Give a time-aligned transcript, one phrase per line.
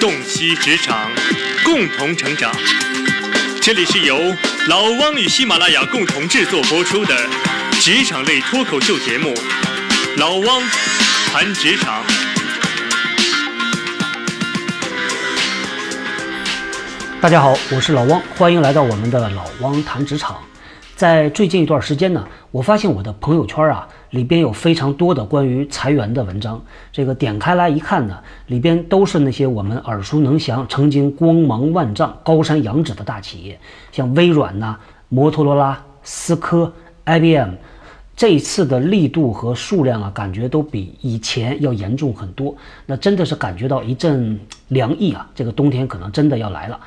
[0.00, 1.10] 洞悉职场，
[1.64, 2.52] 共同成长。
[3.60, 4.16] 这里是由
[4.68, 7.16] 老汪与喜马拉雅共同制作播出的
[7.80, 9.30] 职场类脱口秀节目
[10.16, 10.62] 《老汪
[11.26, 12.00] 谈职场》。
[17.20, 20.38] 大家好，我是老汪，欢迎来到我们的老汪谈职场。
[20.94, 26.62] 在最近一段时间呢，我发现我的朋友圈啊里边有非常多的关于裁员的文章。
[26.92, 33.58] 这个点开来一看呢，里边都是那些我们耳熟能详、曾经光芒万丈、高山仰止的大企业，
[33.92, 34.78] 像微软呐、
[35.08, 36.72] 摩托罗拉、思科、
[37.04, 37.50] IBM。
[38.16, 42.52] 这一次的力度和数量啊，感觉都比以前要严重很多。
[42.84, 45.30] 那真的是感觉到一阵凉意啊！
[45.36, 46.80] 这个冬天可能真的要来了。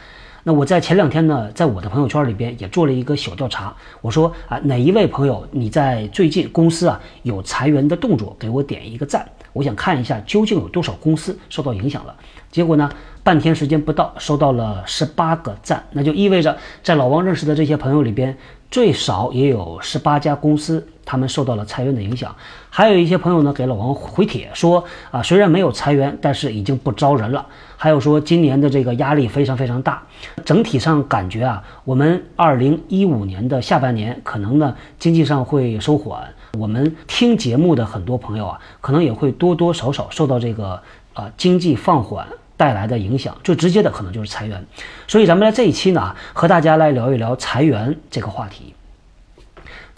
[0.44, 12.16] 那我在前两天呢，在我的朋友圈里边也做了一个小调查，我说啊，哪一位朋友你在最近公司啊有裁员的动作，给我点一个赞，我想看一下究竟有多少公司受到影响了。
[12.52, 12.90] 结果呢，
[13.24, 18.36] 半天时间不到，收到了十八个赞，那就意味着在老王认识的这些朋友里边，
[18.70, 22.34] 最少也有十八家公司他们受到了裁员的影响。
[22.70, 24.82] 还有一些朋友呢给老王回帖说
[25.12, 27.46] 啊，虽然没有裁员，但是已经不招人了。
[27.76, 30.02] 还有说今年的这个压力非常非常大，
[30.46, 36.24] 整体上感觉啊，我们二零一五年的下半年可能呢经济上会收缓，
[36.58, 40.82] 我们听节目的很多朋友啊，可能也会多多少少受到这个
[41.14, 44.66] 啊经济放缓带来的影响，最直接的可能就是裁员。
[45.10, 48.74] 所以咱们在这一期呢，和大家来聊一聊裁员这个话题。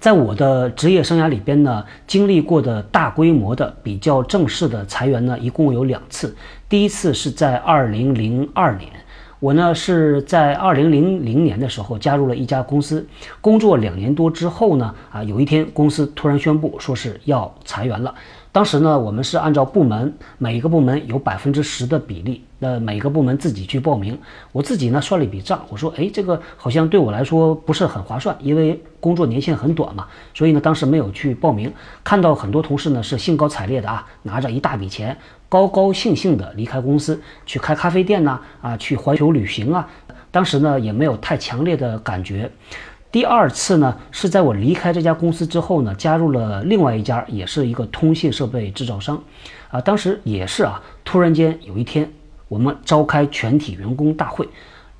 [0.03, 6.35] 在我的职业生涯里边呢，经历过的大规模的、比较正式的裁员呢，一共有两次。
[6.67, 8.91] 第一次是在二零零二年，
[9.39, 13.07] 我呢是在二零零零年的时候加入了一家公司，
[13.39, 18.13] 工作两年多之后呢，啊，有一天公司突然宣布说是要裁员了。
[18.51, 24.17] 当时呢，我们是按照部门，每一个部门有百分之十的比例，那每个部门自己去报名。
[24.53, 31.69] 我自己呢算了一笔账，我说，哎，这个好像对我来说不是很划算，因为工作年限很短嘛，所以呢，当时没有去报名。
[32.05, 35.17] 看到很多同事呢是兴高采烈的啊，拿着一大笔钱，
[35.49, 39.85] 高高兴兴的离开公司去开咖啡店呐，啊，去环球旅行啊，
[40.31, 42.49] 当时呢也没有太强烈的感觉。
[43.11, 49.21] 第二次呢，是在我离开这家公司之后呢，加入了另外一家，也是一个通信设备制造商，
[49.69, 52.11] 啊，当时也是啊，突然间有一天，
[52.53, 54.47] 我们召开全体员工大会，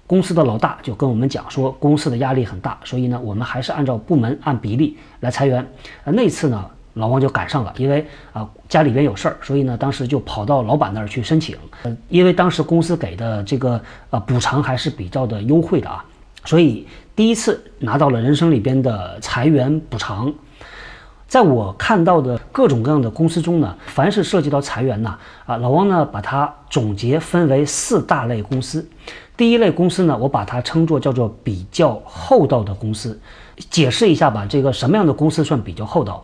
[0.08, 5.62] 公司的老大就跟我们讲说，公司的压力很大，所以呢，我们还是按照部门按比例来裁员。
[6.03, 6.66] 啊，那次呢，
[6.96, 11.56] 老王就赶上了，因为啊家里边有事儿，所以呢，当时就跑到老板那儿去申请。
[11.84, 16.03] 呃，因为当时公司给的这个呃补偿还是比较的优惠的啊。
[16.46, 20.34] 所以第一次拿到了人生里边的裁员补偿，
[21.34, 25.18] 在我看到的各种各样的公司中呢，凡是涉及到裁员呢，
[25.48, 28.88] 啊，老王呢把它总结分为四大类公司。
[29.36, 33.20] 第一类公司呢，我把它称作叫做比较厚道的公司。
[33.72, 36.24] 解释一下吧，这个什么样的公司算比较厚道？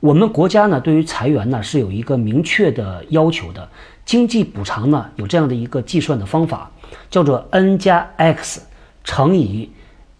[0.00, 3.66] 我们国家呢对于裁员呢是有一个明确的要求的，
[4.04, 6.70] 经济补偿呢有这样的一个计算的方法，
[7.08, 8.60] 叫做 N 加 X。
[9.02, 9.70] 乘以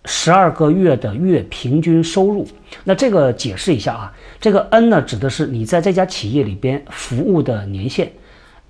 [0.05, 2.47] 十二个月的月平均收入，
[2.85, 8.11] 那这个解释一下啊，这个 N 呢指的是你在这家企业里边服务的年限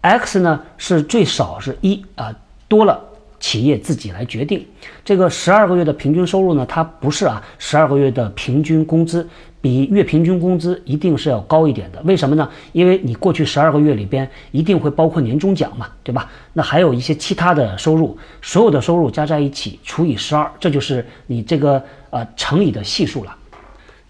[0.00, 2.34] ，X 呢是最少是一啊，
[2.68, 3.09] 多了。
[3.40, 4.64] 企业自己来决定
[5.04, 6.64] 这个十二个月的平均收入呢？
[6.66, 9.26] 它不是啊，十二个月的平均工资
[9.62, 12.00] 比月平均工资一定是要高一点的。
[12.04, 12.48] 为什么呢？
[12.72, 16.30] 因为你过去十二个月里边一定会包括年终奖嘛，对吧？
[16.52, 23.34] 那还有一些其他的收入，所有的收入加在一起除以十二，这就是你这个呃乘以的系数了。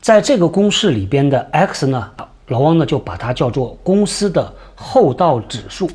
[0.00, 2.10] 在这个公式里边的 X 呢，
[2.48, 5.88] 老汪呢就把它叫做公司的厚道指数。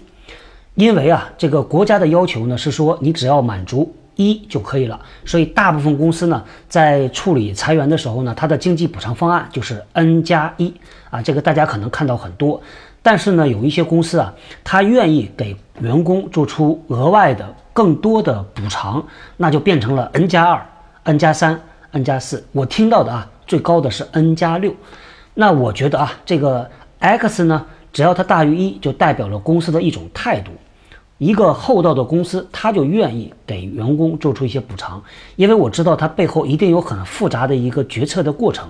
[0.76, 5.00] 因为啊，这个国家的要求呢是说，你只要满足一就可以了。
[5.26, 10.74] 所以大部分公司呢，在处理裁员的时候呢，它的经济补偿方案就是 N 加一
[11.10, 11.22] 啊。
[11.22, 12.62] 这个大家可能看到很多，
[13.02, 14.34] 但是呢，有一些公司啊，
[14.66, 19.02] 他愿意给员工做出额外的更多的补偿，
[19.38, 20.66] 那就变成了 N 加二、
[21.04, 21.58] N 加三、
[21.92, 22.46] N 加四。
[22.52, 24.74] 我听到的啊，最高的是 N 加六。
[25.34, 30.52] 那我觉得啊，这个 X 呢，只要它大于一，就代表了公司的一种态度。
[31.18, 35.02] 一个厚道的公司，他就愿意给员工做出一些补偿，
[35.38, 38.68] 因为我知道他背后一定有很复杂的一个决策的过程。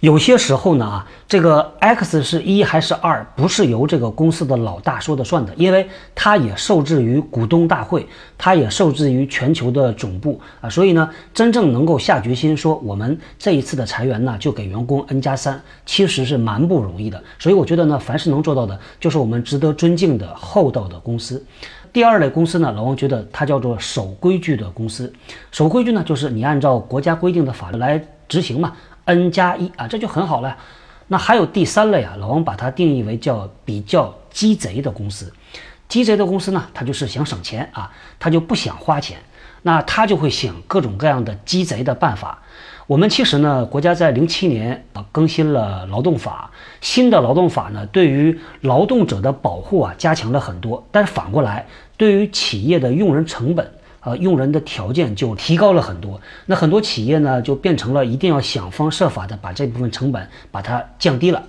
[0.00, 8.06] 有些时候呢，啊，这个 X 是一还是二，不是由这个公司的老大说的算的，因为它也受制于股东大会，
[8.38, 17.22] 它也受制于全球的总部啊，所以呢，真正能够下决心说我们这一次的裁员呢，就给员工 N 加三，其实是蛮不容易的。
[17.38, 21.44] 所以我觉得呢，凡是能做到的，就是我们值得尊敬的厚道的公司。
[21.92, 25.12] 第二类公司呢，老王觉得它叫做守规矩的公司。
[25.52, 28.72] 守规矩呢，就是你按照国家规定的法律来执行嘛
[29.04, 30.56] ，N 加一啊，这就很好了。
[31.08, 35.32] 那还有第三类啊，老王把它定义为叫比较鸡贼的公司。
[35.88, 39.18] 鸡贼的公司呢，他就是想省钱啊，他就不想花钱，
[39.62, 42.38] 那他就会想各种各样的鸡贼的办法。
[42.86, 46.50] 我们其实呢，国家在零七年啊更新了劳动法，
[46.80, 51.66] 新的劳动法呢，对于劳动者的保护啊加强了很多，但是反过来，
[51.96, 56.20] 对于企业的用人成本啊用人的条件就提高了很多。
[56.44, 61.42] 那很多企业呢，就变成了一定要想方设法的把这部分成本把它降低了。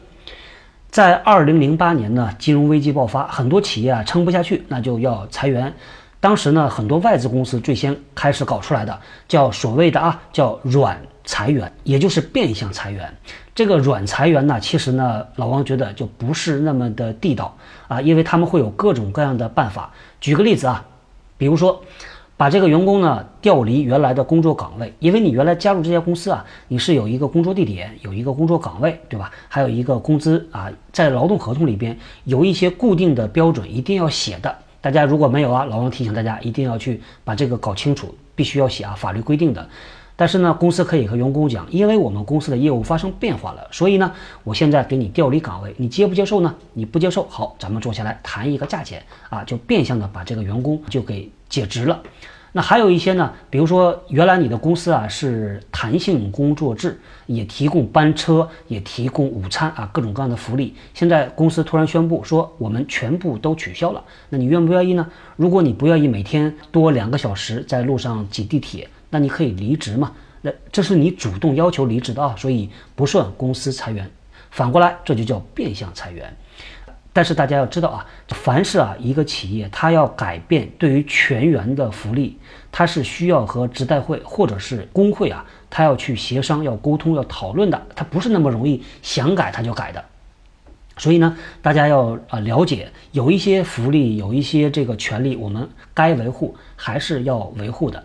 [0.90, 5.74] 在二零零八年呢，金融危机爆发，很多企业啊撑不下去，那就要裁员。
[6.20, 11.02] 当时呢，很多外资公司最先开始搞出来的，叫所谓的啊叫软。
[11.24, 13.16] 裁员，也就是变相裁员。
[13.54, 17.56] 这个软裁员呢，其实呢，老王觉得就不是那么的地道
[17.88, 19.94] 啊，因为他们会有各种各样的办法。
[20.20, 20.84] 举个例子啊，
[21.38, 21.80] 比如说，
[22.42, 29.30] 把这个员工呢调离原来的工作岗位，因为你原来加入这家公司啊，你是有一个工作地点，有一个工作岗位，对吧？
[29.48, 34.58] 还有一个工资啊，在劳动合同里边有一些固定的标准，一定要写的。
[34.82, 39.70] 大家如果没有啊，老王提醒大家一定要去把这个搞清楚，必须要写啊，法律规定的。
[40.16, 44.12] 但是呢，公司可以和员工讲，因为我们公司的业务发生变化了，所以呢，
[44.44, 46.56] 我现在给你调离岗位，你接不接受呢？
[46.74, 52.02] 你不接受，好，咱们坐下来谈一个价钱啊，就变相的把这个员工就给解职了。
[52.54, 60.76] 那还有一些呢，比如说原来你的公司啊是弹性工作制，也提供班车，也提供午餐啊，各种各样的福利。
[60.94, 65.08] 现在公司突然宣布说我们全部都取消了，那你愿不愿意呢？
[65.36, 68.90] 如果你不愿意每天多两个小时在路上挤地铁。
[69.14, 70.14] 那你可以离职嘛？
[70.42, 74.10] 那这是你主动要求离职的啊，所以不算公司裁员。
[74.50, 76.34] 反过来，这就叫变相裁员。
[77.14, 82.38] 但是大家要知道啊，凡是啊一个企业，它要改变对于全员的福利，
[82.72, 90.04] 它是需要和职代会或者是工会啊，它要去协商、要沟通、要讨论的，它不是那么容易想改它就改的。
[90.98, 98.04] 所以呢，大家要啊了解，有一些福利，有一些这个权利，我们该维护还是要维护的。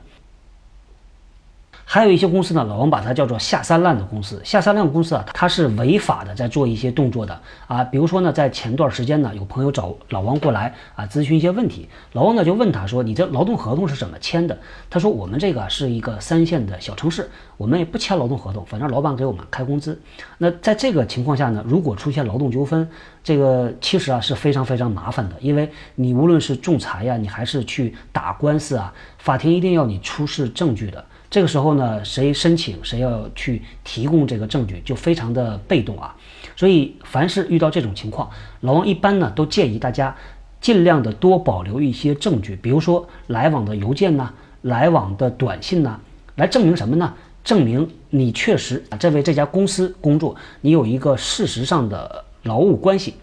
[1.89, 4.41] 还有一些公司呢，老王把它叫做下三滥的公司。
[4.45, 7.85] 下三滥公司啊，它是违法的，在做一些动作的啊。
[7.85, 11.89] 比如说呢，在前段时间呢，有朋友找老王过来啊，咨询一些问题。
[12.13, 14.59] 老王呢就问他说：“你这劳动合同是怎么签的？”
[14.91, 19.97] 他说：“我们这个是一个三线的小城市，我们也不签劳动合同，反正老板给我们开工资。
[20.39, 22.89] 那在这个情况下呢，如果出现劳动纠纷，
[23.23, 36.15] 这个其实啊是非常非常麻烦的，因为你无论是仲裁呀，你还是去打官司啊，法庭一定要你出示证据的。”这个时候呢，谁申请谁要去提供这个证据，就非常的被动啊。
[36.55, 38.31] 所以凡是遇到这种情况，
[38.61, 40.17] 老王一般呢都建议大家
[40.61, 44.31] 尽量的多保留一些证据，比如说来往的邮件呐，
[44.63, 46.01] 来往的短信呐，
[46.37, 47.13] 来证明什么呢？
[47.45, 53.15] 证明你确实在为这家公司工作，你有一个事实上的劳务关系。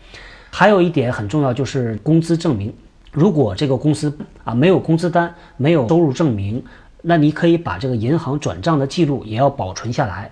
[0.49, 2.73] 还有一点很重要，就是工资证明。
[3.11, 6.63] 如果这个公司啊没有工资单，没有收入证明。
[7.05, 10.31] 那你可以把这个银行转账的记录也要保存下来，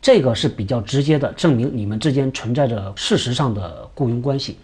[0.00, 4.56] 这个是比较直接的证明你们之间存在着事实上的雇佣关系。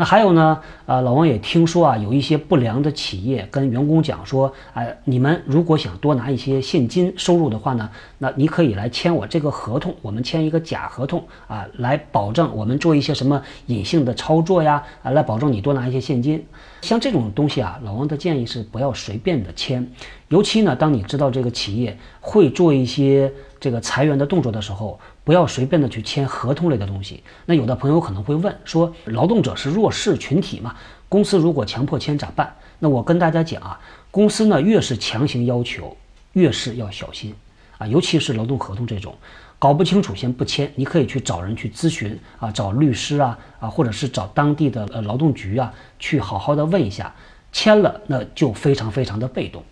[0.00, 0.60] 那还有呢？
[0.86, 16.46] 呃，老王也听说啊，有一些不良的企业跟员工讲说，哎，你们如果想多拿一些现金收入的话呢，那你可以来签我这个合同，我们签一个假合同啊，来保证我们做一些什么隐性的操作呀，啊，来保证你多拿一些现金。
[16.82, 19.84] 像这种东西啊，老王的建议是不要随便的签，
[20.28, 25.00] 尤其呢，当你知道这个企业会做一些这个裁员的动作的时候。
[25.28, 27.22] 不要随便的去签合同类的东西。
[27.44, 30.74] 那有的朋友可能会问说，劳动者是弱势群体嘛？
[31.06, 32.50] 公司如果强迫签咋办？
[32.78, 33.78] 那我跟大家讲啊，
[34.10, 35.94] 公司呢越是强行要求，
[36.32, 37.34] 越是要小心
[37.76, 39.14] 啊，尤其是劳动合同这种，
[39.58, 40.72] 搞不清楚先不签。
[40.76, 47.14] 你可以去找人去咨询啊，找律师啊啊，或者是找当地的呃劳动局啊，去好好的问一下。
[47.52, 49.62] 签了那就非常非常的被动。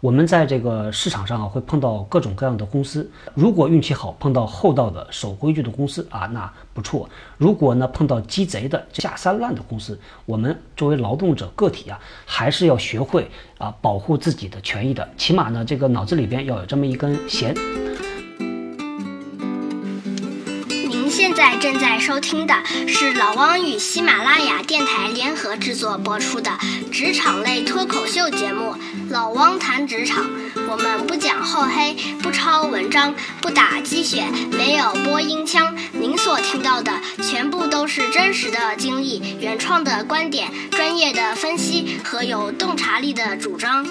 [0.00, 3.10] 我们在这个市场上啊，会碰到各种各样的公司。
[3.34, 7.08] 如果运气好，碰到厚道的守规矩的公司啊，那不错。
[7.36, 15.08] 如果呢碰到鸡贼的下三滥的公司，我们作为劳动者个体啊，还是要学会啊保护自己的权益的。
[15.16, 17.54] 起码呢，这个脑子里边要有这么一根弦。
[21.58, 21.78] 正。
[21.78, 22.54] 在收听的
[22.88, 26.50] 是老汪与喜马拉雅电台联合制作播出的
[26.90, 28.72] 职场类脱口秀节目
[29.10, 30.24] 《老汪谈职场》。
[30.68, 35.76] 我们不讲厚黑，不抄文章，不打鸡血，没有播音腔。
[35.92, 43.86] 您所听到的全部都是真实的经历、原创的观点、专业的分析和有洞察力的主张。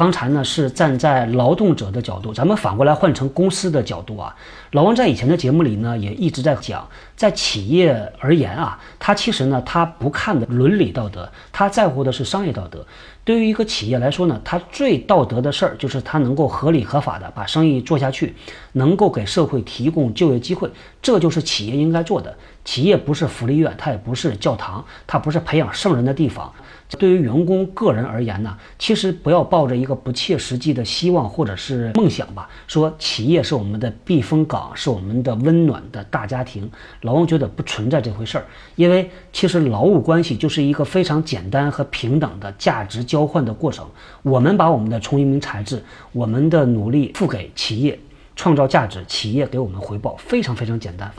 [0.00, 4.34] 刚才呢是站在劳动者的角度，咱们反过来换成公司的角度啊。
[4.70, 12.86] 老王在以前的节目里呢也一直在讲，在企业而言啊，他其实呢他不看的伦理道德，他在乎的是商业道德。
[13.24, 18.34] 对于一个企业来说呢，他最道德的事儿就是他能够合理合法的把生意做下去，
[18.72, 20.70] 能够给社会提供就业机会，
[21.02, 22.34] 这就是企业应该做的。
[22.64, 26.50] 企业不是福利院，它也不是教堂，它不是培养圣人的地方。
[26.98, 36.70] 对于员工个人而言呢，其实不要抱着一个不切实际的希望或者是梦想吧，说企业是我们的避风港，是我们的温暖的大家庭。
[37.02, 38.44] 老王觉得不存在这回事儿，
[38.74, 43.86] 因为其实劳务关系就是一个非常简单和平等的价值交换的过程。
[44.22, 45.82] 我们把我们的聪明才智、
[46.12, 47.98] 我们的努力付给企业，
[48.34, 51.10] 创造价值，企业给我们回报，非常非常简单。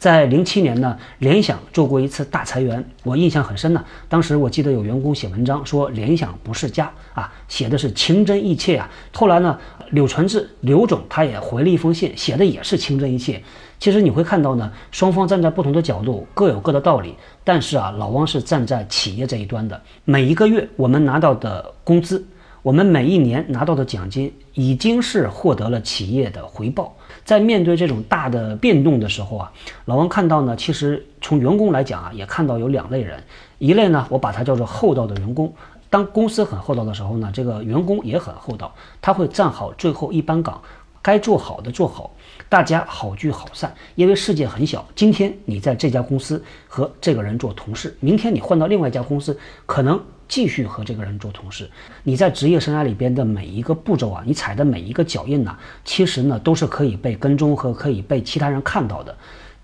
[0.00, 3.84] 在零七年呢，联想做过一次大裁员，我印象很深呢。
[4.08, 8.88] 当时我记得有员工写文章说联想不是家啊，写的是情真意切啊。
[9.12, 9.58] 后来呢，
[9.90, 13.42] 柳传志刘总他也回了一封信，写的也是情真意切。
[13.78, 17.14] 其实你会看到呢，双方站在不同的角度，各有各的道理。
[17.44, 22.26] 但是啊，老汪是站在企业这一端的，每一个月我们拿到的工资。
[22.62, 26.94] 我们每一年拿到的奖金已经是获得了企业的回报。
[27.30, 29.52] 在面对这种大的变动的时候啊，
[29.84, 33.22] 老王看到呢，其实从员工来讲啊，也看到有两类人。
[33.58, 35.52] 一类呢，我把它叫做厚道的员工。
[35.88, 40.60] 当公司很厚道的时候呢，这个员工也很厚道，他会站好最后一班岗，
[41.00, 42.10] 该做好的做好，
[42.50, 43.72] 大家好聚好散。
[43.94, 49.98] 因为世界很小，今天你在这家公司和这个人做同事，明天你换到另外一家公司，可能。
[50.26, 51.68] 继续和这个人做同事，
[52.04, 59.12] 你在职业生涯里边的每一个步骤啊，你踩的每一个脚印呢，其实呢都是可以被跟踪和可以被其他人看到的。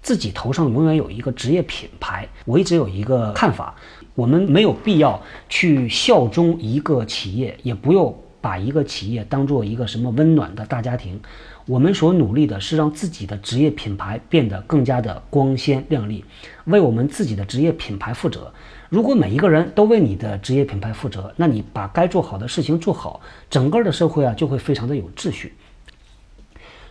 [0.02, 2.28] 自己头上永远有一个职业品牌。
[2.44, 3.76] 我一直有一个看法，
[4.16, 11.20] 我们没有必要去效忠一个企业，也不用把一个企业当做一个什么温暖的大家庭。
[11.66, 16.24] 我们所努力的是让自己的职业品牌变得更加的光鲜亮丽，
[16.66, 18.52] 为我们自己的职业品牌负责。
[18.88, 23.20] 如果每一个人都为你的职业品牌负责，那你把该做好的事情做好，
[23.50, 25.54] 整个的社会啊就会非常的有秩序。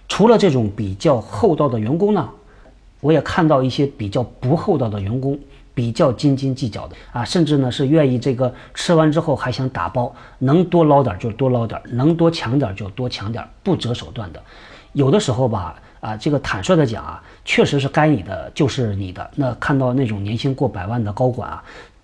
[0.09, 2.29] 除了这种比较厚道的员工呢，
[2.99, 5.39] 我也看到一些比较不厚道的员工，
[5.73, 14.43] 比较斤斤计较的啊，甚至呢是愿意这个吃完之后还想打包，能多捞点就多捞点，能多抢点就多抢点，不择手段的。
[14.95, 15.79] 有的时候吧。
[16.01, 19.27] 啊，这个坦率的讲啊，确实是该你的就是你的。
[19.33, 21.63] 那看到那种年薪过百万的高管啊，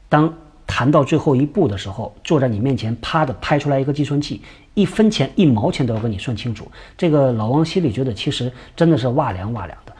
[0.09, 0.33] 当
[0.65, 4.41] 谈到最后一步的时候，坐在你面前，啪的拍出来一个计算器，
[4.73, 6.67] 一分钱一毛钱都要跟你算清楚。
[6.97, 9.93] 这个老王心里觉得，其实真的是哇凉哇凉的。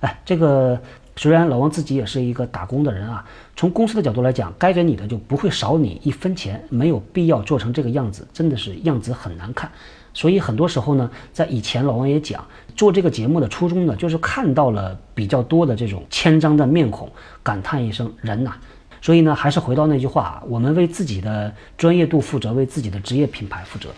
[0.00, 0.78] 哎，这个
[1.16, 3.24] 虽然老王自己也是一个打工的人啊，
[3.56, 9.70] 从公司的角度来讲，该给你的就不会少你一分钱，没有必要做成这个样子，真的是样子很难看。
[10.16, 12.42] 所以很多时候呢，在以前老王也讲。
[12.74, 17.10] 做这个节目的初衷呢，就是看到了比较多的这种千张的面孔，
[17.42, 18.54] 感叹一声人呐。
[19.02, 23.90] 所以呢，还是回到那句话，我们为自己的专业度负责，为自己的职业品牌负责。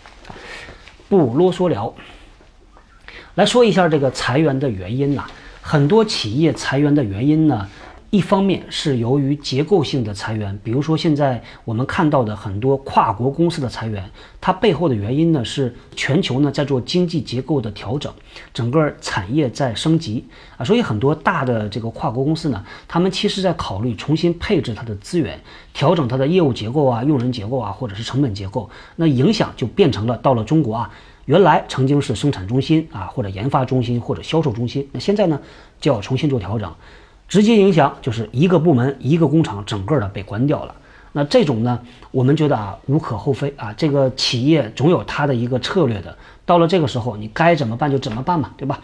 [1.07, 1.93] 不啰嗦了，
[3.35, 5.25] 来说一下这个裁员的原因呐。
[5.61, 7.67] 很多企业裁员的原因呢。
[8.11, 14.03] 一方面是由于结构性的裁员，比如说现在我们看到的很多跨国公司的裁员，
[14.41, 18.11] 它背后的原因呢是全球呢在做经济结构的调整，
[18.51, 20.25] 整个产业在升级
[20.57, 25.39] 啊，所以很多大的这个跨国公司呢，他们其实在考虑重新配置它的资源，
[25.71, 30.89] 调整它的业务结构啊、用人结构啊，或者是成本结构，那影响就变成了到了中国啊，
[31.25, 35.39] 原来曾经是生产中心啊，或者研发中心或者销售中心，那现在呢
[35.79, 36.73] 就要重新做调整。
[37.29, 40.75] 直接影响就是一个部门、一个工厂整个的被关掉了。
[41.11, 41.79] 那这种呢，
[42.11, 43.71] 我们觉得啊，无可厚非啊。
[43.73, 46.15] 这个企业总有它的一个策略的。
[46.45, 48.79] 到了这个时候，你该怎么办就怎么办嘛，对吧？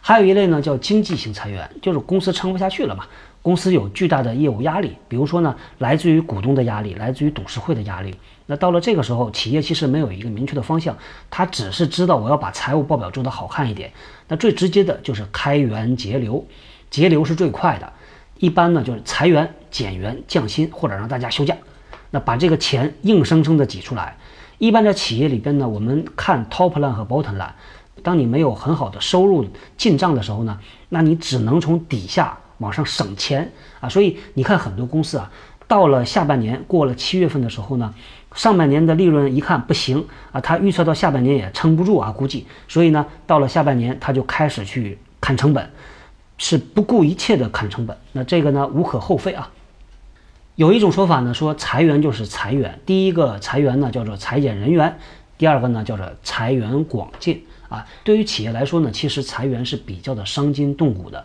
[0.00, 3.04] 还有一类呢，叫经济型裁员，就是公司撑不下去了嘛，
[3.42, 8.14] 公司有巨大的业务压力，比如说呢，来自于股东的压力，来自于董事会的压力。
[8.46, 10.96] 那到了这个时候，企业其实没有一个明确的方向，
[11.28, 13.90] 他只是知道我要把财务报表做得好看一点。
[14.28, 16.46] 那最直接的就是开源节流。
[16.90, 17.92] 节流是最快的，
[18.38, 21.56] 一般呢就是裁员、减员、降薪或者让大家休假，
[22.10, 24.16] 那把这个钱硬生生的挤出来。
[24.58, 27.50] 一般在企业里边呢，我们看 top line 和 bottom line，
[28.02, 29.44] 当你没有很好的收入
[29.76, 33.88] 进账的时候呢，那你只能从底下往上省钱啊。
[33.88, 35.30] 所以你看很多公司啊，
[35.66, 37.92] 到了下半年过了七月份的时候呢，
[38.34, 45.70] 上半年的利润一看不行啊，他预测到下半年也撑不住啊，估计，所以呢，到了下半年他就开始去砍成本，
[46.38, 47.96] 是不顾一切的砍成本。
[48.12, 49.50] 那这个呢无可厚非啊。
[50.54, 52.80] 有一种说法呢，说裁员就是裁员。
[52.86, 54.98] 第一个裁员呢叫做裁减人员，
[55.36, 57.86] 第二个呢叫做裁员广进啊。
[58.04, 61.24] 对于企业来说呢，其实裁员是比较的伤筋动骨的。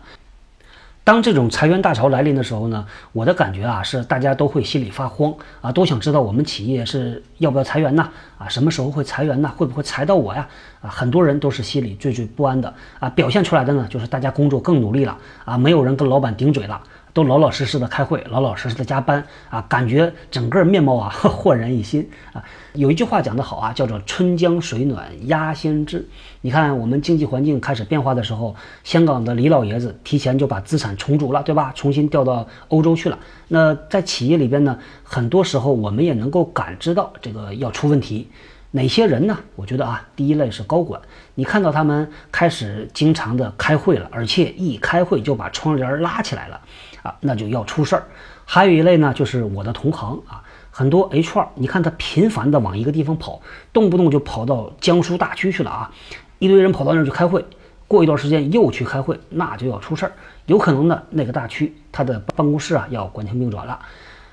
[1.04, 8.08] 当这种裁员大潮来临的时候呢，我的感觉啊是大家都会心里发慌啊，都想知道我们企业是要不要裁员呢？
[8.38, 9.52] 啊，什么时候会裁员呢？
[9.56, 10.46] 会不会裁到我呀？
[10.80, 13.08] 啊，很多人都是心里惴惴不安的啊。
[13.10, 16.80] 表现出来的呢，就是大家工作更努力了啊，没有人跟老板顶嘴了。
[17.12, 22.42] 都老老实实的开会，老老实实的加班啊，感觉整个面貌啊 焕然一新啊。
[22.72, 26.08] 有一句话讲得好啊，叫做“春江水暖鸭先知”。
[26.40, 31.70] 你看，我们经济环境开始变化的时候，香港的李老爷子提前就把资产重组了，对吧？
[31.74, 33.18] 重新调到欧洲去了。
[33.48, 38.28] 那在企业里边呢，很多时候我们也能够感知到这个要出问题。
[38.74, 39.38] 哪些人呢？
[39.54, 40.98] 我觉得啊，第一类是高管，
[41.34, 46.58] 你看到他们开始经常的开会了，而且一开会就把窗帘拉起来了。
[47.02, 48.04] 啊，那就要出事儿。
[48.44, 53.40] 还有一类呢，就是我的同行啊，很多 HR，你看他频繁的往一个地方跑，
[53.72, 55.90] 动不动就跑到江苏大区去了啊，
[56.38, 57.44] 一堆人跑到那儿去开会，
[57.86, 60.12] 过一段时间又去开会，那就要出事儿。
[60.46, 63.78] 有可能呢，那个大区他的办公室啊要关停并转了。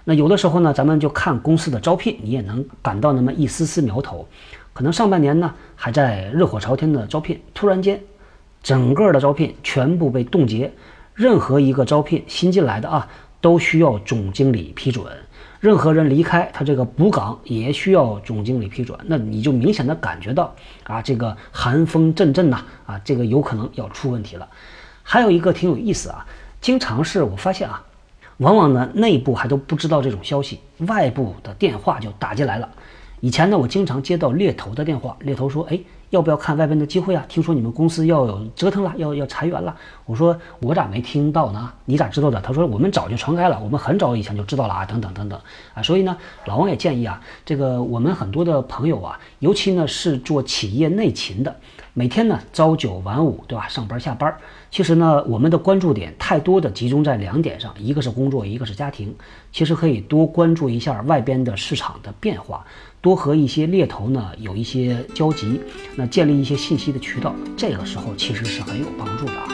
[0.05, 4.27] 那有的时候呢，咱们就看公司的招聘，你也能感到那么一丝丝苗头。
[4.73, 8.01] 可能上半年呢还在热火朝天的招聘，突然间，
[8.63, 10.71] 整个的招聘全部被冻结。
[11.19, 13.05] 任何一个招聘新进来的啊，
[13.41, 15.05] 都需要总经理批准；
[15.59, 18.97] 任何人离开，他这个补岗也需要总经理批准。
[19.03, 24.47] 那你就明显的感觉到啊，这个寒风阵阵呐，啊，这个有可能要出问题了。
[25.03, 26.25] 还有一个挺有意思啊，
[26.61, 27.83] 经常是我发现啊，
[28.37, 32.69] 往往呢内部还都不知道这种消息，外部的电话就打进来了。
[33.19, 35.77] 以前呢，我经常接到猎头的电话，猎头说：“哎。”
[36.09, 37.23] 要不要看外边的机会啊？
[37.27, 39.75] 听说你们公司要有折腾了，要要裁员了。
[40.05, 41.71] 我说我咋没听到呢？
[41.85, 42.41] 你咋知道的？
[42.41, 45.39] 他说我们早就传开了，我们很早以前就知道了啊，等等等等
[45.73, 45.83] 啊。
[45.83, 51.55] 所以呢，老王也建议啊，这个我们很多的朋友啊，尤其呢是做企业内勤的，
[51.93, 53.67] 每天呢朝九晚五，对吧？
[53.67, 54.35] 上班下班。
[54.71, 59.15] 其实呢，我们的关注点太多的集中在两点上，一个是工作，一个是家庭。
[59.51, 62.63] 其实可以多关注一下外边的市场的变化。
[63.01, 65.61] 多和一些猎头呢有一些交集，
[65.95, 69.47] 那建立一些信息的渠道，这个时候其实是很有帮助的啊。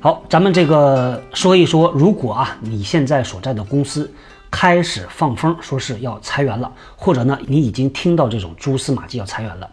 [0.00, 4.10] 好，咱们这个说一说，如果啊你现在所在的公司。
[4.58, 9.68] 开始放风，说是要裁员了，或者呢，你已经听到这种蛛丝马迹要裁员了，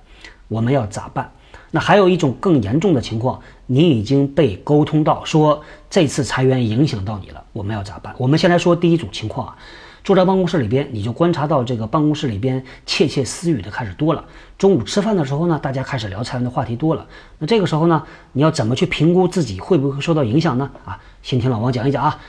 [0.49, 1.31] 我们要咋办？
[1.71, 8.13] 那还有一种更严重的情况，你已经被沟通到说这次裁员影响到你了，我们要咋办？
[8.17, 9.55] 我们先来说第一种情况啊，
[10.03, 14.25] 坐在办公室里边，你就观察到这个办公室里边窃窃私语的开始多了。
[14.57, 17.07] 中午吃饭的时候呢，大家开始聊裁员的话题多了。
[17.39, 20.69] 那这个时候呢，你要怎么去评估自己会不会受到影响呢？
[20.83, 22.19] 啊，先听老王讲一讲啊。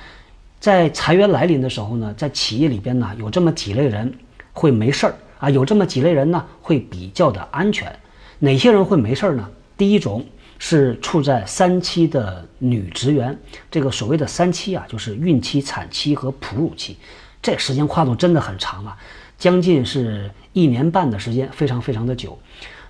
[0.64, 4.10] 在裁员来临的时候呢，在企业里边呢，有这么几类人
[4.54, 7.94] 会没事儿啊，有这么几类人呢会比较的安全。
[8.38, 9.46] 哪些人会没事儿呢？
[9.76, 10.24] 第一种
[10.58, 13.38] 是处在三期的女职员，
[13.70, 16.96] 这个所谓的三期啊，就是孕期、产期和哺乳期，
[17.42, 18.96] 这时间跨度真的很长啊，
[19.36, 22.38] 将近是一年半的时间，非常非常的久。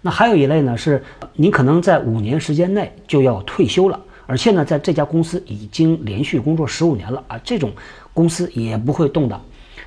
[0.00, 4.00] 那还有一类呢，是你可能在五年时间内就要退休了。
[4.26, 7.72] 而且呢，在这家公司已经连续工作十五年了啊，这种
[8.12, 9.40] 公司也不会动的。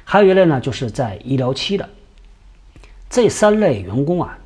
[0.03, 1.87] 还有一类呢，就是在医疗期的
[3.09, 4.37] 这三类员工啊，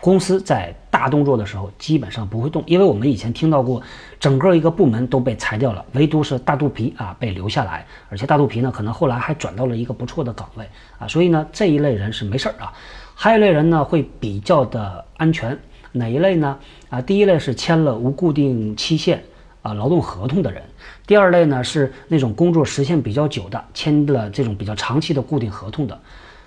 [0.00, 3.82] 公司在大动作的时候基本上不会动，因为我们以前听到过，
[4.20, 10.68] 整个一个部门都被裁掉了，唯独是大肚皮啊被留下来，而且大肚皮呢，可能后来还转到了一个不错的岗位
[10.98, 12.72] 啊，所以呢，这一类人是没事儿啊。
[13.14, 15.58] 还有一类人呢，会比较的安全。
[15.92, 16.58] 哪一类呢？
[16.88, 19.22] 啊，第一类是签了无固定期限
[19.60, 20.62] 啊劳动合同的人，
[21.06, 26.00] 第二类呢是那种工作时限比较久的，签了这种比较长期的固定合同的，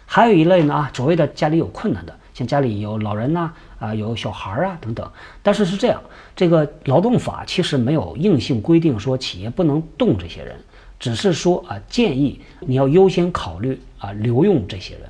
[0.05, 5.07] 还有一类呢啊，所谓的家里有困难的，像家里有老人呐啊，有小孩啊等等。
[5.43, 6.01] 但是是这样，
[6.35, 10.55] 这个劳动法其实没有硬性规定说企业不能动这些人，
[10.99, 15.03] 只是说啊建议你要优先考虑啊留用这些人。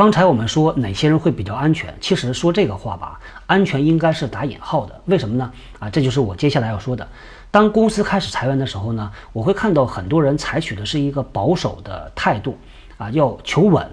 [0.00, 1.94] 刚才我们说哪些人会比较安全？
[2.00, 4.98] 其实说这个话吧，安全应该是打引号的。
[5.04, 5.52] 为什么呢？
[5.78, 7.06] 啊，这就是我接下来要说的。
[7.50, 12.56] 当公司开始裁员的时候呢，我会看到很多人采取的是一个保守的态度，
[12.96, 13.86] 啊，要求稳，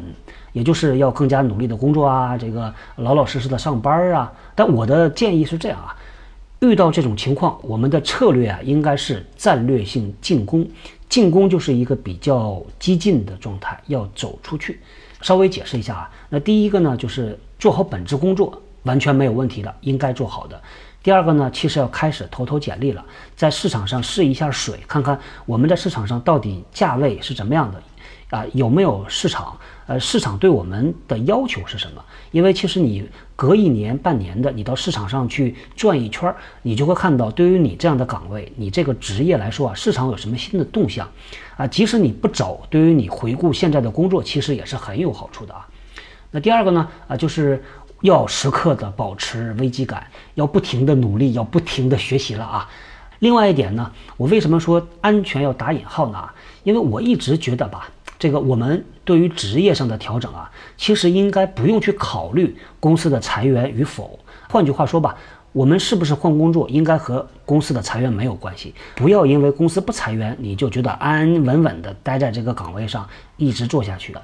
[0.54, 4.32] 也就是要更加努力的工作啊，这个老老实实的上班啊。
[4.56, 5.94] 但我的建议是这样啊，
[6.62, 10.66] 遇到这种情况，我们的策略啊，应该是战略性进攻。
[11.10, 14.80] 进攻就是一个比较激进的状态，要走出去。
[15.22, 20.62] 稍微解释一下啊，那第一个呢，就是做好本职工作，完全没有问题的，应该做好的。
[21.04, 23.04] 第二个呢，其实要开始投投简历了，
[23.36, 27.82] 在市场上试一下水，看看我们在市场上到底价位是怎么样的。
[28.30, 29.58] 啊，有没有市场？
[29.86, 32.04] 呃，市场对我们的要求是什么？
[32.32, 41.08] 因为其实你隔一年半年的，你到市场上去转一圈，你就会看到，对于你这样的岗位，你这个职业来说啊，市场有什么新的动向？
[41.56, 45.66] 啊，即使你不走，对于你回顾现在的工作，其实也是很有好处的啊。
[46.32, 46.86] 那第二个呢？
[47.08, 47.64] 啊，就是
[48.02, 52.70] 要时刻的保持危机感，要不停的努力，要不停的学习了啊。
[53.20, 56.30] 另外一点呢，我为什么说安全要打引号呢？
[56.64, 57.90] 因为我一直觉得吧。
[58.20, 64.20] 这个我们对于职业上的调整啊，其实应该不用去考虑公司的裁员与否。
[64.50, 65.16] 换句话说吧，
[65.52, 68.74] 我们是不是换工作，应该和公司的裁员没有关系。
[68.96, 74.22] 不要因为公司不裁员，你就觉得安安稳稳的待在这个岗位上一直做下去的。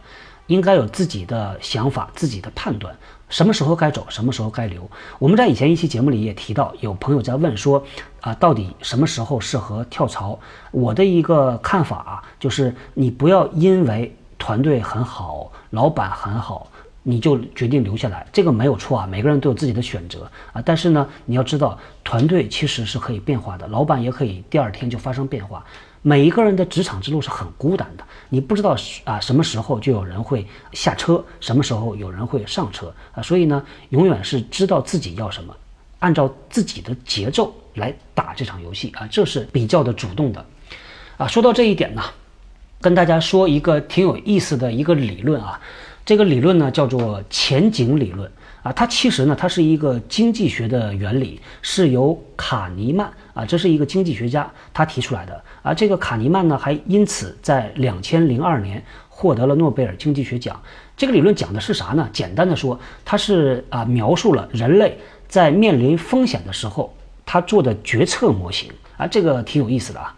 [0.47, 2.93] 应该有自己的想法，自己的判断，
[3.33, 4.87] 什么时候该走，什么时候该留。
[5.17, 7.83] 我们在以前一期节目里也提到，有朋友在问说，
[8.21, 10.37] 啊，到底什么时候适合跳槽？
[10.69, 16.67] 我的一个看法啊，就是你不要因为团队很好，老板很好，
[17.01, 20.61] 你就决定留下来，这个没有错啊，每个人都有自己的选择啊。
[20.63, 25.65] 但是呢，你要知道，团队其实是可以变化的，老板也可以第二天就发生变化。
[26.05, 35.55] 每一个人的职场之路是很孤单的，你不知道啊什么时候就有人会下车，什么时候有人会上车啊，所以呢，永远是知道自己要什么，
[35.99, 40.45] 按照自己的节奏来打这场游戏啊，这是比较的主动的，
[41.15, 42.03] 啊，说到这一点呢，
[42.81, 45.57] 跟大家说一个挺有意思的一个理论啊，
[46.05, 48.29] 这个理论呢叫做前景理论。
[48.61, 55.43] 啊，它其实呢，它是一个经济学的原理，是由卡尼曼啊，这是一个经济学家他提出来的。
[55.61, 60.59] 而这个卡尼曼呢，还因此在两千零二年获得了诺贝尔经济学奖。
[60.95, 62.07] 这个理论讲的是啥呢？
[62.13, 70.15] 简单的说，它是啊，描述了人类在面临风险的时候他做的决策模型啊，这个挺有意思的啊。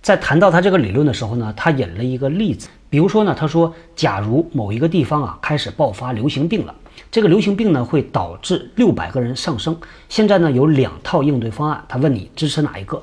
[0.00, 6.74] 在谈到他这个理论的时候呢，他引了一个例子，比如说呢，他说，假如某一个地方啊开始爆发流行病了。
[7.10, 9.78] 这个流行病呢会导致六百个人上升。
[10.08, 13.02] 现在呢有两套应对方案，他问你支持哪一个？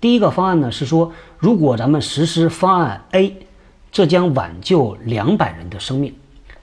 [0.00, 3.36] 第一个方案呢是说，如果咱们实施方案 A，
[3.92, 6.14] 这将挽救两百人的生命。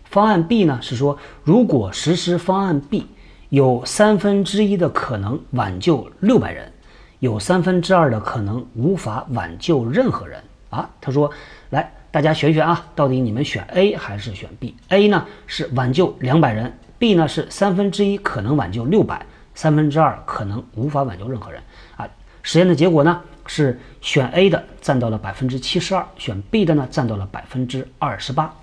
[0.03, 3.07] 方案 B 呢是说，如果实施方案 B，
[3.49, 6.71] 有三分之一的可能挽救六百人，
[7.19, 10.89] 有三分之二的可能无法挽救任何人啊。
[10.99, 11.31] 他说，
[11.69, 11.91] 来。
[12.13, 21.59] 大家选选啊，到底你们选 A 还是选 B？A 呢是挽救两百人，B 呢是三分之一可能挽救六百，三分之二可能无法挽救任何人
[21.97, 22.07] 啊。
[22.43, 28.53] 实验的结果呢是选 A 的占到了百分之七十二，选 B 的呢占到了百分之二十八。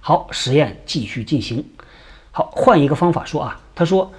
[0.00, 1.62] 好，实验继续进行。
[2.30, 4.10] 好，换一个方法说啊，他说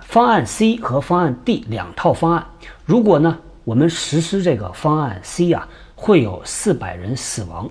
[0.00, 2.48] 方案 C 和方案 D 两套方案，
[2.84, 7.70] 如果呢我们实施这个方案 C 啊，会有四百人死亡。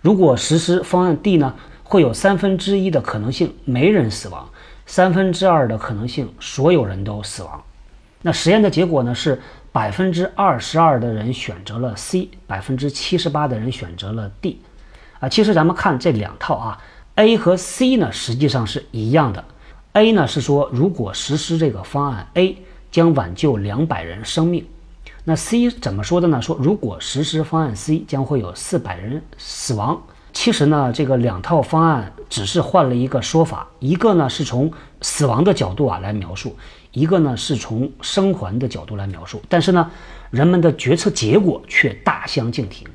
[0.00, 1.56] 如果实施方案 D 呢，
[1.88, 4.46] 会有三分之一的可能性没人死亡，
[4.84, 7.64] 三分之二的可能性所有人都死亡。
[8.20, 9.40] 那实验的结果呢是
[9.72, 14.60] 百分之二十二的人选择了 C，百分之七十八的人选择了 D。
[15.18, 16.78] 啊，其实咱们看这两套啊
[17.14, 19.42] ，A 和 C 呢实际上是一样的。
[19.94, 22.58] A 呢是说如果实施这个方案 A
[22.90, 24.66] 将挽救两百人生命。
[25.24, 26.42] 那 C 怎么说的呢？
[26.42, 30.02] 说如果实施方案 C，将会有四百人死亡。
[30.40, 34.70] 其实呢，这个两套方案只是换了一个说法，一个呢是从
[35.00, 36.56] 死亡的角度啊来描述，
[36.92, 39.42] 一个呢是从生还的角度来描述。
[39.48, 39.90] 但是呢，
[40.30, 42.86] 人们的决策结果却大相径庭。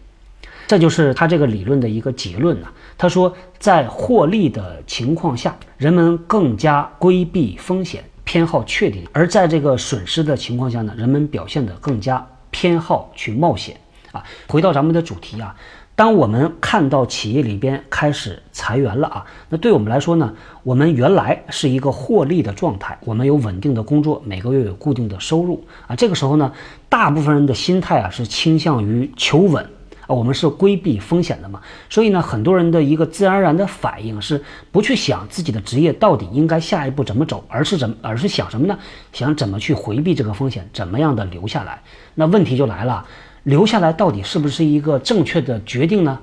[0.68, 2.68] 这就是他这个理论的一个结论呢。
[2.98, 8.02] 他说，在获利的情况下，人们更加规避风险。
[8.24, 13.76] 偏好确定，而在这个损失的情况下呢，人们表现得更加偏好去冒险
[14.14, 14.24] 啊。
[14.48, 15.54] 回到咱们的主题啊，
[15.96, 25.96] 当我们看到企业里边开始裁员了啊，那对我们来说呢，我们原来是一个获利的状态，我们有稳定的工作，每个月有固定的收入啊。
[25.96, 26.52] 这个时候呢，
[26.90, 29.64] 大部分人的心态啊是倾向于求稳
[30.08, 31.62] 啊，我们是规避风险的嘛。
[31.92, 38.76] 所以呢，很多人的一个自然而然的反应是不去想自己的职业到底应该下一步怎么走，而是怎么而是想什么呢？
[39.12, 41.84] 想怎么去回避这个风险，怎么样的留下来？
[42.16, 43.06] 那问题就来了，
[43.44, 46.20] 留下来到底是不是一个正确的决定呢？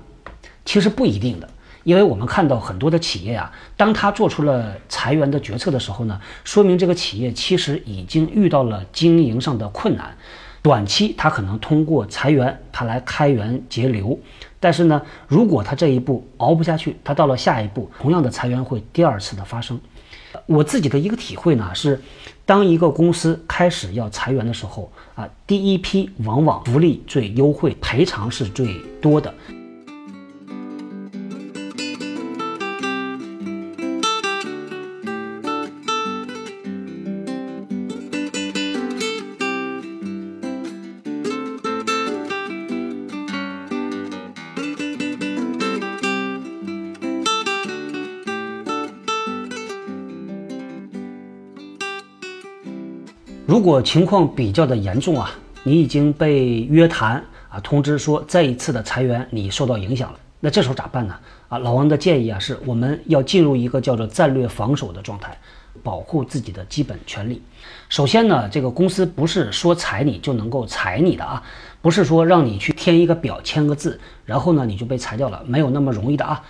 [0.65, 1.49] 其实不一定的。
[1.83, 10.15] 因为我们看到很多的企业啊，当他做出了裁员的决策的时候呢，说明这个企业其实已经遇到了经营上的困难。
[10.63, 14.19] 短期他可能通过裁员，他来开源节流。
[14.61, 19.81] 但是呢，如果他这一步熬不下去，他到了下一步，同样的裁员会第二次的发生。
[20.45, 21.99] 我自己的一个体会呢是，
[22.51, 29.33] 当一个公司开始要裁员的时候啊，第一批往往福利最优惠，赔偿是最多的。
[53.51, 55.29] 如果情况比较的严重啊，
[55.65, 61.17] 你已经被约谈啊，通知说这一次的裁员你受到影响了，那这时候咋办呢？
[61.49, 65.37] 啊，老王的建议啊，是我们要进入一个叫做战略防守的状态，
[65.83, 67.43] 保护自己的基本权利。
[67.89, 71.43] 首先呢，这个公司不是说裁你就能够裁你的啊，
[71.83, 76.41] 不是说让你去填一个表签个字，然后呢你就被裁掉了，没有那么容易的啊。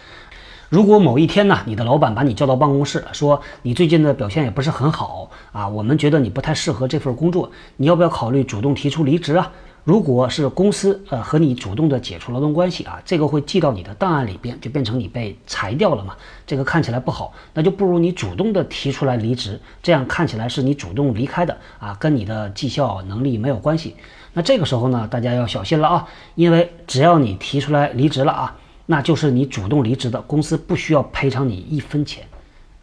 [0.70, 9.50] 如果某一天呢，你的老板把你叫到办公室，说你最近的表现也不是很好啊，我们觉得你不太适合这份工作，你要不要考虑主动提出离职啊？
[9.82, 16.14] 如果是公司呃和你主动的解除劳动关系啊，这个会记到你的档案里边，就变成你被裁掉了嘛，
[16.46, 23.96] 这个看起来不好，那就不如你主动的提出来离职，这样看起来是你主动离开的啊，跟你的绩效能力没有关系。
[24.34, 26.06] 那这个时候呢，大家要小心了啊，
[26.36, 28.56] 因为只要你提出来离职了啊。
[28.90, 32.24] 那就是你主动离职的，公司不需要赔偿你一分钱，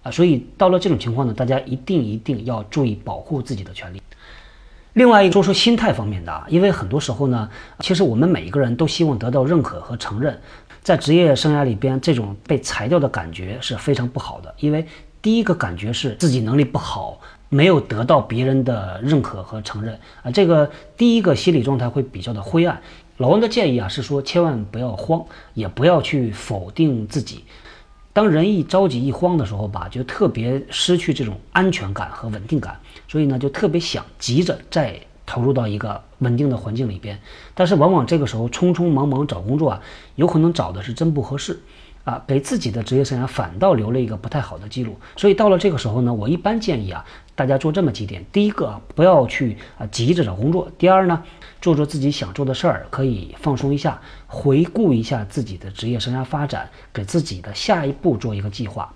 [0.04, 4.02] 啊，所以到了这种情况呢，大家一定一定要注意保护自己的权利。
[4.94, 7.50] 另外一说说心态方面的啊，因为很多时候呢，
[7.82, 10.40] 其实我们每一个人都希望得到认可和承认，
[10.82, 14.88] 在职业生涯里边，这种被裁掉的感觉是非常不好的，因为
[15.22, 22.80] 第一个感觉是自己能力不好，没有得到别人的认可和承认啊，这个第一个心理状态会比较的灰暗。
[23.18, 25.26] 老王的建议啊，是说千万不要慌，
[25.56, 27.44] 也不要去否定自己。
[28.14, 37.20] 当人一着急一慌的时候吧，就特别失去这种安全感和稳定感，所以呢，就特别想急着再投入到一个稳定的环境里边。
[37.56, 39.82] 但是往往这个时候匆匆忙忙找工作啊，
[40.16, 41.60] 有可能找的是真不合适。
[42.08, 47.04] 啊，给自己的职业生涯反倒留了一个不太好的记录，所以到了这个时候呢，我一般建议啊，
[47.36, 51.22] 大家做这么几点：第一个，不要去啊急着找工作；第二呢，
[51.60, 58.94] 做做自己想做的事儿，可以放松一下，回顾一下自己的职业生涯发展，给自己的下一步做一个计划。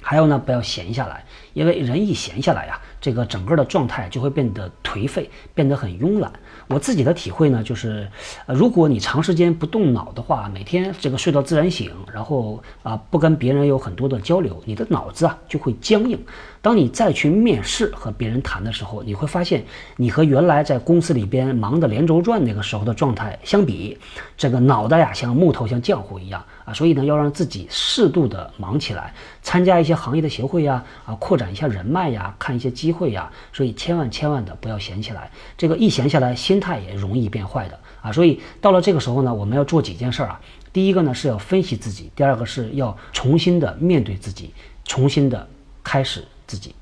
[0.00, 6.32] 还有呢，不要闲下来，因为人一闲下来呀，这个整个的状态就会变得颓废，变得很慵懒。
[6.68, 8.08] 我自己的体会呢，就是，
[8.46, 16.18] 呃，如果你长时间不动脑的话，每天这个睡到自然醒，然后啊，不跟别人有很多的交流，你的脑子啊就会僵硬。
[16.60, 19.64] 当你再去面试和别人谈的时候，你会发现，
[19.96, 23.98] 你和原来在公司里边忙得连轴转那个时候的状态相比，
[24.36, 26.72] 这个脑袋呀像木头像浆糊一样啊。
[26.72, 33.30] 所以呢，要让自己适度的忙起来，参加一些行业的协会呀，啊，扩展一下人脉呀，看一些机会呀。
[33.52, 38.12] 所以千万千万的不要闲起来，这个一闲下来，心态也容易变坏的啊。
[38.12, 40.40] 所以到了这个时候呢，我们要做几件事儿啊。
[40.72, 44.52] 第一个呢是要分析自己，第二个是要重新的面对自己，
[44.84, 45.48] 重新的
[45.82, 46.24] 开始。
[46.44, 46.74] 自己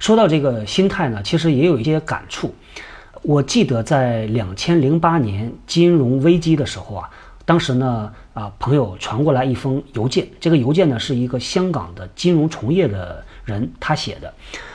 [0.00, 2.52] 说到这个心态呢，其实也有一些感触。
[3.22, 7.10] 我记得在两千零八年金融危机的时候啊，
[7.44, 14.32] 当时呢啊朋友传过来一封邮件，这个邮件呢是一个香港的金融从业的人他写的。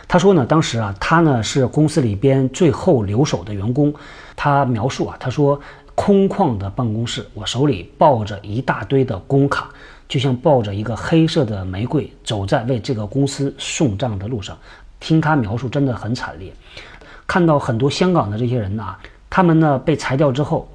[0.08, 3.94] 他说呢，当时啊他呢是公司里边最后留守的员工。
[4.36, 5.60] 他描述啊，他说
[5.94, 9.70] 空旷的办公室，我手里抱着一大堆的工卡。
[10.08, 14.58] 就像抱着一个黑色的玫瑰，走在为这个公司送账的路上。
[15.00, 16.52] 听他描述，真的很惨烈。
[17.28, 18.96] 看到很多香港的这些人呐，
[19.30, 20.68] 他们呢被裁掉之后。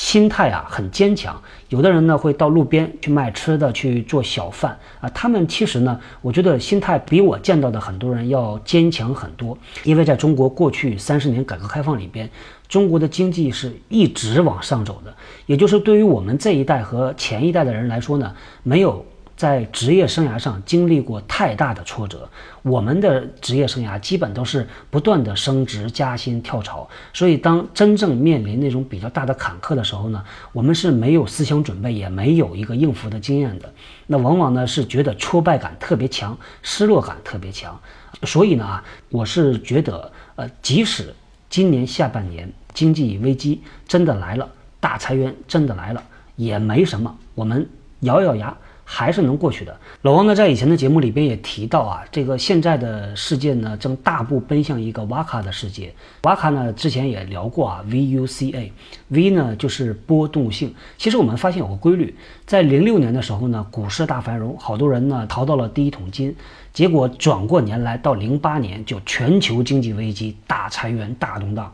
[0.00, 5.06] 心态啊很坚强，有的人呢会到路边去卖吃的，去做小贩啊。
[5.10, 9.56] 他们其实呢，我觉得心态比我见到的很多人要坚强很多。
[9.84, 12.30] 因为在中国过去三十年改革开放里边，
[12.66, 19.04] 中国的经济是一直往上走的，也就是对于我们这一代和前一代的人来说呢，没有
[19.40, 22.28] 在职业生涯上经历过太大的挫折。
[22.60, 30.22] 我们的职业生涯基本都是不断的升职加薪跳槽，所以当真正面临那种比较大的坎坷的时候呢，
[30.52, 33.72] 我们是没有思想准备，也没有一个应付的经验的。
[34.08, 37.80] 那往往呢是觉得挫败感特别强，失落感特别强。
[38.24, 41.14] 所以呢啊，我是觉得，呃，即使
[41.48, 44.46] 今年下半年经济危机真的来了，
[44.80, 46.04] 大裁员真的来了，
[46.36, 47.66] 也没什么，我们
[48.00, 48.54] 咬咬牙。
[48.92, 49.78] 还是能过去的。
[50.02, 55.94] 老王呢，在以前的节目里边也提到啊，这个现在的世界呢，正大步奔向一个瓦卡的世界。
[56.24, 60.74] 瓦卡呢，之前也聊过啊，V U C A，V 呢就是波动性。
[60.98, 62.12] 其实我们发现有个规律，
[62.44, 66.34] 在零六年的时候呢，股市大繁荣，好多人呢淘到了第一桶金。
[66.72, 71.72] 结果转过年来到零八年，就全球经济危机、大裁员、大动荡。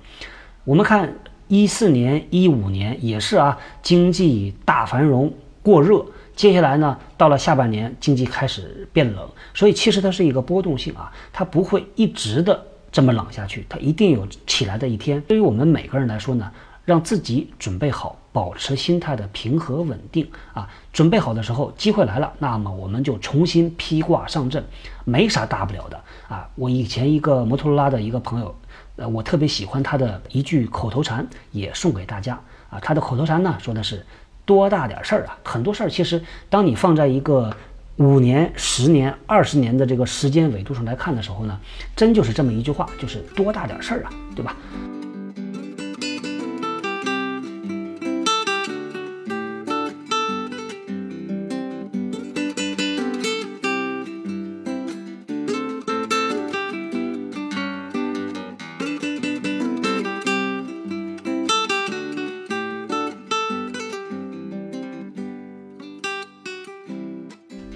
[0.64, 1.14] 我们看
[1.48, 6.04] 一四年、一五年也是啊，经济大繁荣过热。
[6.36, 15.18] 接下来呢，到了下半年，经济开始变冷，所以其实它是一个波动性啊，它不会一直的这么冷下去，它一定有起来的一天。
[15.22, 16.52] 对于我们每个人来说呢，
[16.84, 24.62] 让自己准备好，保持心态的平和稳定啊，准备好的时候，机会来了，那么我们就重新披挂上阵，
[25.06, 26.46] 没啥大不了的啊。
[26.54, 28.54] 我以前一个摩托罗拉的一个朋友，
[28.96, 32.78] 呃，我特别喜欢他的一句口头禅，也送给大家啊。
[32.78, 34.04] 他的口头禅呢，说的是。
[34.46, 35.36] 多大点事儿啊！
[35.44, 37.54] 很多事儿其实，当你放在一个
[37.96, 41.60] 五年、十年、二十年的这个时间维度上来看的时候呢，
[41.94, 44.56] 真就是这么一句话，就是多大点事儿啊，对吧？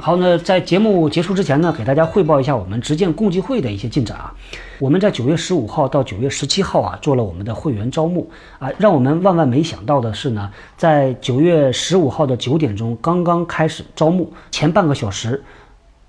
[0.03, 4.33] 好，那在节目结束之前呢，给大家汇报一下我们执建共济会的一些进展啊。
[4.79, 8.71] 我们在九月十五号到九月十七号啊，做了我们的会员招募啊。
[8.79, 15.45] 让我们万万没想到的是呢，在九月十五号的九点钟刚刚开始招募，前半个小时，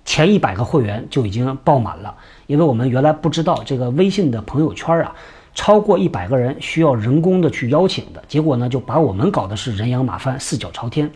[0.06, 2.16] 前一百个会员就已经爆满了。
[2.48, 5.14] 因为我们原来不知道这个微信的朋友圈啊，
[5.54, 11.12] 超过一百个人需要人工的去邀请的，结果呢，就把我们搞的是人仰马翻、四脚朝天。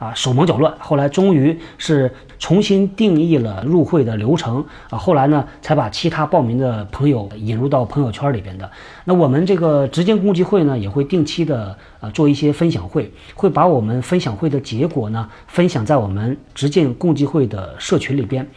[0.00, 8.68] 啊，手忙脚乱，后来终于是重新定义了入会的流程啊，后来呢才把其他报名的朋友引入到朋友圈里边的。
[9.04, 18.48] 那我们这个直间共济会呢，也会定期的呃做一些分享会，会把我们分享会的结果呢分享在我们直间共济会的社群里边。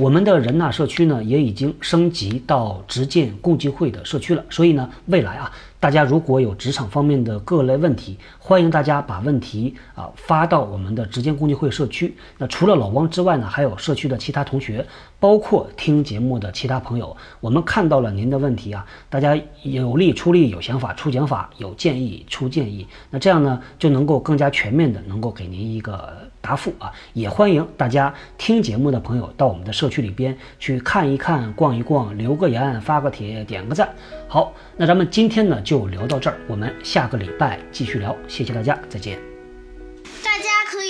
[0.00, 5.50] 我们的人纳社区呢也已经升级到直建共济会的社区了，所以呢，未来啊，
[5.84, 12.16] 大家如果有职场方面的各类问题，欢迎大家把问题啊发到我们的直间共济会社区。
[12.38, 14.86] 那除了老汪之外呢，还有社区的其他同学，
[15.20, 26.16] 包括听节目的其他朋友，我们看到了您的问题啊，大家有力出力，有想法出讲法，有建议出建议，那这样呢就能够更加全面的能够给您一个。
[26.44, 33.88] 答复啊，也欢迎大家听节目的朋友到我们的社区里边去看一看、逛一逛，留个言、发个帖、点个赞。
[34.28, 38.14] 好，那咱们今天呢就聊到这儿，我们下个礼拜继续聊。
[38.28, 39.33] 谢谢大家，再见。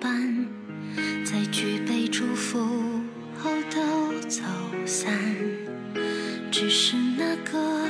[0.00, 0.46] 伴。
[1.24, 2.58] 在举杯祝福
[3.38, 4.42] 后都走
[4.86, 5.12] 散，
[6.50, 7.86] 只是那个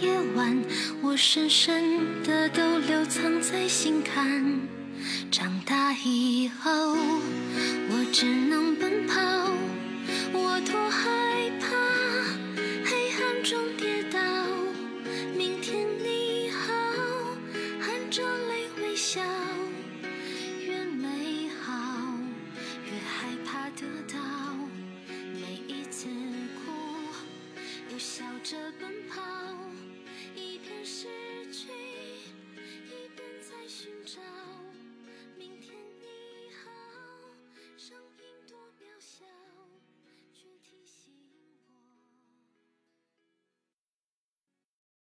[0.00, 0.56] 夜晚，
[1.02, 4.60] 我深深的都留藏在心坎。
[5.30, 6.96] 长大以后，
[7.90, 8.67] 我只能